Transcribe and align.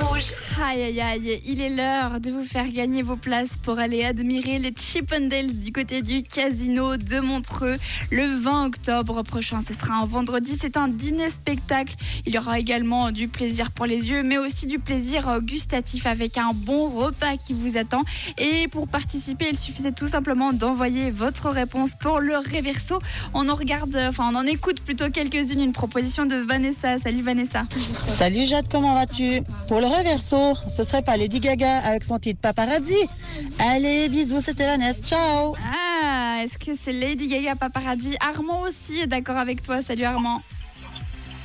Rouge. 0.00 0.32
Aïe 0.62 0.82
aïe 0.82 1.00
aïe, 1.00 1.42
il 1.44 1.60
est 1.60 1.70
l'heure 1.70 2.20
de 2.20 2.30
vous 2.30 2.44
faire 2.44 2.70
gagner 2.70 3.02
vos 3.02 3.16
places 3.16 3.56
pour 3.60 3.80
aller 3.80 4.04
admirer 4.04 4.60
les 4.60 4.72
Chippendales 4.76 5.58
du 5.58 5.72
côté 5.72 6.02
du 6.02 6.22
casino 6.22 6.96
de 6.96 7.18
Montreux 7.18 7.76
le 8.12 8.26
20 8.26 8.66
octobre 8.66 9.22
prochain. 9.22 9.60
Ce 9.60 9.74
sera 9.74 9.94
un 9.94 10.06
vendredi, 10.06 10.56
c'est 10.60 10.76
un 10.76 10.86
dîner 10.86 11.30
spectacle. 11.30 11.96
Il 12.26 12.34
y 12.34 12.38
aura 12.38 12.60
également 12.60 13.10
du 13.10 13.26
plaisir 13.26 13.72
pour 13.72 13.86
les 13.86 14.08
yeux, 14.08 14.22
mais 14.22 14.38
aussi 14.38 14.66
du 14.68 14.78
plaisir 14.78 15.40
gustatif 15.40 16.06
avec 16.06 16.38
un 16.38 16.52
bon 16.54 16.88
repas 16.88 17.36
qui 17.36 17.52
vous 17.52 17.76
attend. 17.76 18.02
Et 18.38 18.68
pour 18.68 18.86
participer, 18.86 19.48
il 19.50 19.58
suffisait 19.58 19.92
tout 19.92 20.08
simplement 20.08 20.52
d'envoyer 20.52 21.10
votre 21.10 21.48
réponse 21.48 21.90
pour 21.98 22.20
le 22.20 22.36
Réverso. 22.36 23.00
On 23.34 23.48
en 23.48 23.54
regarde, 23.56 23.96
enfin 24.08 24.30
on 24.32 24.36
en 24.36 24.46
écoute 24.46 24.80
plutôt 24.80 25.10
quelques-unes. 25.10 25.60
Une 25.60 25.72
proposition 25.72 26.24
de 26.24 26.36
Vanessa. 26.36 27.00
Salut 27.00 27.22
Vanessa. 27.22 27.64
Salut 28.16 28.44
Jade, 28.44 28.66
comment 28.70 28.94
vas-tu? 28.94 29.23
Pour 29.68 29.80
le 29.80 29.86
reverso, 29.86 30.54
ce 30.68 30.82
serait 30.82 31.02
pas 31.02 31.16
Lady 31.16 31.40
Gaga 31.40 31.78
avec 31.78 32.04
son 32.04 32.18
titre 32.18 32.40
Paparazzi 32.40 32.96
Allez, 33.58 34.08
bisous, 34.08 34.40
c'était 34.40 34.66
Vanessa, 34.66 35.00
ciao. 35.02 35.54
Ah, 35.72 36.42
est-ce 36.42 36.58
que 36.58 36.76
c'est 36.80 36.92
Lady 36.92 37.28
Gaga 37.28 37.54
Paparazzi 37.54 38.16
Armand 38.20 38.62
aussi 38.62 38.98
est 39.00 39.06
d'accord 39.06 39.36
avec 39.36 39.62
toi. 39.62 39.80
Salut 39.82 40.04
Armand. 40.04 40.40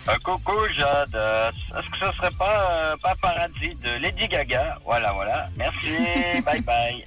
Euh, 0.09 0.15
coucou 0.23 0.53
Jade, 0.75 1.09
Euh, 1.13 1.51
est-ce 1.77 1.89
que 1.91 2.05
ce 2.11 2.17
serait 2.17 2.31
pas 2.37 2.71
euh, 2.71 2.95
Paparazzi 3.01 3.75
de 3.83 4.01
Lady 4.01 4.27
Gaga? 4.27 4.77
Voilà, 4.85 5.11
voilà. 5.13 5.49
Merci, 5.57 5.91
bye 6.45 6.61
bye. 6.61 7.03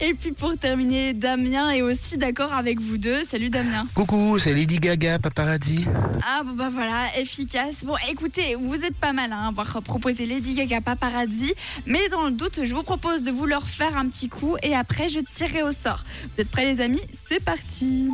Et 0.00 0.14
puis 0.14 0.32
pour 0.32 0.56
terminer, 0.58 1.12
Damien 1.12 1.70
est 1.70 1.82
aussi 1.82 2.16
d'accord 2.18 2.52
avec 2.52 2.80
vous 2.80 2.96
deux. 2.98 3.22
Salut 3.24 3.50
Damien. 3.50 3.86
Coucou, 3.94 4.38
c'est 4.38 4.54
Lady 4.54 4.80
Gaga, 4.80 5.18
paparazzi. 5.18 5.86
Ah 6.26 6.42
bon 6.44 6.52
bah 6.54 6.70
voilà, 6.72 7.16
efficace. 7.18 7.84
Bon 7.84 7.96
écoutez, 8.10 8.56
vous 8.56 8.84
êtes 8.84 8.96
pas 8.96 9.12
mal 9.12 9.32
hein, 9.32 9.42
à 9.44 9.48
avoir 9.48 9.80
proposé 9.82 10.26
Lady 10.26 10.54
Gaga 10.54 10.80
Paparazzi, 10.80 11.54
mais 11.86 12.08
dans 12.08 12.24
le 12.24 12.32
doute, 12.32 12.60
je 12.64 12.74
vous 12.74 12.82
propose 12.82 13.22
de 13.22 13.30
vous 13.30 13.46
leur 13.46 13.68
faire 13.68 13.96
un 13.96 14.08
petit 14.08 14.28
coup 14.28 14.56
et 14.62 14.74
après 14.74 15.08
je 15.08 15.20
tirerai 15.20 15.62
au 15.62 15.72
sort. 15.72 16.02
Vous 16.34 16.40
êtes 16.40 16.50
prêts 16.50 16.64
les 16.64 16.80
amis? 16.80 17.02
C'est 17.28 17.44
parti 17.44 18.08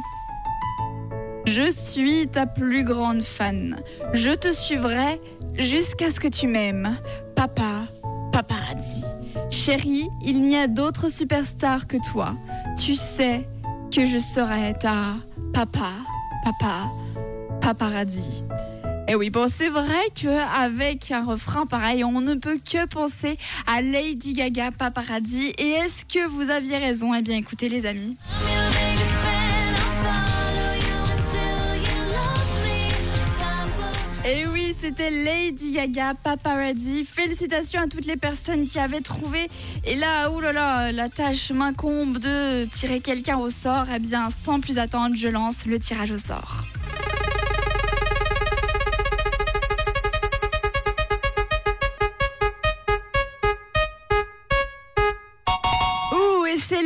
Je 1.49 1.73
suis 1.73 2.29
ta 2.29 2.45
plus 2.45 2.85
grande 2.85 3.23
fan. 3.23 3.81
Je 4.13 4.33
te 4.33 4.53
suivrai 4.53 5.19
jusqu'à 5.55 6.11
ce 6.11 6.21
que 6.21 6.29
tu 6.29 6.47
m'aimes. 6.47 6.95
Papa, 7.35 7.87
paparazzi. 8.33 9.03
Chérie, 9.49 10.09
il 10.23 10.43
n'y 10.43 10.59
a 10.59 10.67
d'autre 10.67 11.09
superstar 11.09 11.87
que 11.87 11.97
toi. 12.13 12.35
Tu 12.79 12.97
sais 12.97 13.49
que 13.91 14.05
je 14.05 14.19
serai 14.19 14.75
ta 14.75 15.17
papa, 15.55 15.91
papa, 16.45 16.91
paparazzi. 17.62 18.45
Et 19.09 19.15
oui, 19.15 19.31
bon, 19.31 19.49
c'est 19.51 19.71
vrai 19.71 20.11
qu'avec 20.15 21.11
un 21.12 21.25
refrain 21.25 21.65
pareil, 21.65 22.05
on 22.05 22.21
ne 22.21 22.35
peut 22.35 22.59
que 22.59 22.85
penser 22.87 23.39
à 23.67 23.81
Lady 23.81 24.35
Gaga 24.35 24.71
Paparazzi. 24.71 25.55
Et 25.57 25.71
est-ce 25.71 26.05
que 26.05 26.29
vous 26.29 26.51
aviez 26.51 26.77
raison? 26.77 27.15
Eh 27.15 27.23
bien, 27.23 27.39
écoutez, 27.39 27.71
les 27.71 27.87
amis. 27.87 28.19
Et 34.31 34.47
oui, 34.47 34.75
c'était 34.79 35.09
Lady 35.09 35.73
Gaga 35.73 36.12
Paparazzi. 36.12 37.07
Félicitations 37.07 37.81
à 37.81 37.87
toutes 37.87 38.05
les 38.05 38.19
personnes 38.19 38.69
qui 38.69 38.79
avaient 38.79 39.01
trouvé. 39.01 39.48
Et 39.87 39.97
là, 39.97 40.31
oulala, 40.31 40.93
la 40.93 41.09
tâche 41.09 41.51
m'incombe 41.51 42.19
de 42.19 42.67
tirer 42.67 43.01
quelqu'un 43.01 43.39
au 43.39 43.49
sort. 43.49 43.87
Eh 43.95 43.99
bien, 43.99 44.29
sans 44.29 44.61
plus 44.61 44.77
attendre, 44.77 45.17
je 45.17 45.29
lance 45.29 45.65
le 45.65 45.79
tirage 45.79 46.11
au 46.11 46.19
sort. 46.19 46.65
Ouh, 56.12 56.45
et 56.45 56.59
c'est 56.59 56.83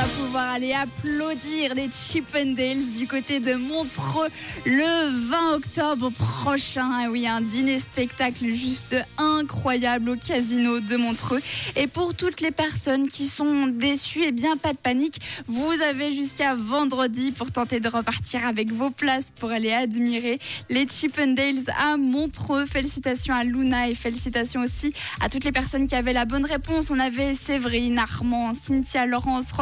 va 0.00 0.06
pouvoir 0.06 0.48
aller 0.54 0.72
applaudir 0.72 1.74
les 1.74 1.90
Chippendales 1.90 2.92
du 2.96 3.06
côté 3.06 3.38
de 3.38 3.54
Montreux 3.54 4.28
le 4.64 5.28
20 5.28 5.56
octobre 5.56 6.10
prochain. 6.10 7.00
Et 7.04 7.08
oui, 7.08 7.26
un 7.26 7.42
dîner 7.42 7.78
spectacle 7.78 8.46
juste 8.46 8.96
incroyable 9.18 10.10
au 10.10 10.16
casino 10.16 10.80
de 10.80 10.96
Montreux. 10.96 11.40
Et 11.76 11.86
pour 11.86 12.14
toutes 12.14 12.40
les 12.40 12.50
personnes 12.50 13.08
qui 13.08 13.26
sont 13.26 13.66
déçues, 13.66 14.22
eh 14.24 14.32
bien, 14.32 14.56
pas 14.56 14.72
de 14.72 14.78
panique. 14.78 15.20
Vous 15.46 15.82
avez 15.82 16.14
jusqu'à 16.14 16.54
vendredi 16.54 17.32
pour 17.32 17.50
tenter 17.50 17.80
de 17.80 17.88
repartir 17.88 18.46
avec 18.46 18.72
vos 18.72 18.90
places 18.90 19.30
pour 19.38 19.50
aller 19.50 19.72
admirer 19.72 20.38
les 20.70 20.86
Chippendales 20.88 21.68
à 21.78 21.98
Montreux. 21.98 22.64
Félicitations 22.64 23.34
à 23.34 23.44
Luna 23.44 23.88
et 23.88 23.94
félicitations 23.94 24.62
aussi 24.62 24.94
à 25.20 25.28
toutes 25.28 25.44
les 25.44 25.52
personnes 25.52 25.86
qui 25.86 25.94
avaient 25.94 26.14
la 26.14 26.24
bonne 26.24 26.46
réponse. 26.46 26.90
On 26.90 26.98
avait 26.98 27.34
Séverine, 27.34 27.98
Armand, 27.98 28.52
Cynthia, 28.54 29.04
Laurence, 29.04 29.52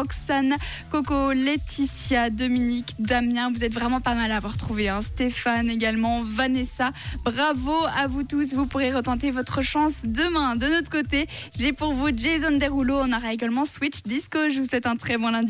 Coco, 0.90 1.32
Laetitia, 1.32 2.28
Dominique, 2.30 2.94
Damien. 2.98 3.50
Vous 3.50 3.64
êtes 3.64 3.72
vraiment 3.72 4.00
pas 4.00 4.14
mal 4.14 4.30
à 4.30 4.36
avoir 4.36 4.56
trouvé. 4.56 4.88
hein. 4.88 5.00
Stéphane 5.00 5.70
également, 5.70 6.22
Vanessa. 6.22 6.92
Bravo 7.24 7.74
à 7.96 8.06
vous 8.08 8.24
tous. 8.24 8.52
Vous 8.54 8.66
pourrez 8.66 8.92
retenter 8.92 9.30
votre 9.30 9.62
chance 9.62 10.02
demain. 10.04 10.56
De 10.56 10.66
notre 10.66 10.90
côté, 10.90 11.26
j'ai 11.58 11.72
pour 11.72 11.94
vous 11.94 12.08
Jason 12.14 12.58
Derulo. 12.58 12.98
On 12.98 13.12
aura 13.12 13.32
également 13.32 13.64
Switch 13.64 14.02
Disco. 14.04 14.50
Je 14.50 14.58
vous 14.58 14.64
souhaite 14.68 14.86
un 14.86 14.96
très 14.96 15.16
bon 15.16 15.30
lundi. 15.30 15.46